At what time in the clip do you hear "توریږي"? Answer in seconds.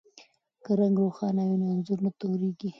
2.19-2.69